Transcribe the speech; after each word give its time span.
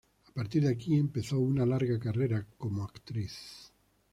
A 0.25 0.31
partir 0.31 0.63
de 0.63 0.69
aquí, 0.69 0.95
empezó 0.97 1.37
una 1.39 1.63
larga 1.63 1.99
carrera 1.99 2.47
como 2.57 2.83
actriz. 2.83 3.71